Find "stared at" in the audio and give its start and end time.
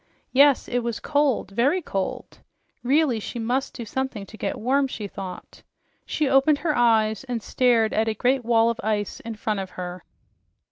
7.43-8.07